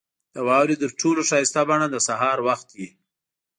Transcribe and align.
•د 0.35 0.37
واورې 0.47 0.75
تر 0.81 0.89
ټولو 0.99 1.21
ښایسته 1.29 1.61
بڼه 1.69 1.87
د 1.91 1.95
سهار 2.07 2.37
وخت 2.47 2.67
وي. 2.77 2.87